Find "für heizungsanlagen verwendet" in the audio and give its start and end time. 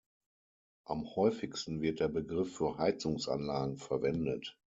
2.57-4.57